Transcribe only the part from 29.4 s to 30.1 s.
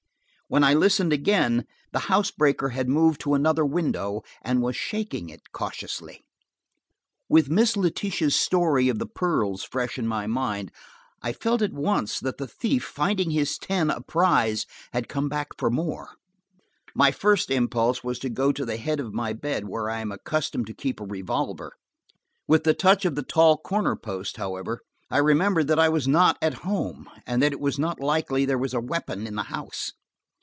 house.